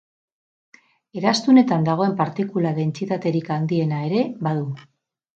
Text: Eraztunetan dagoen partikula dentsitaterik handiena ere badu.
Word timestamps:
Eraztunetan 1.19 1.83
dagoen 1.89 2.15
partikula 2.21 2.71
dentsitaterik 2.77 3.51
handiena 3.57 3.99
ere 4.07 4.23
badu. 4.49 4.65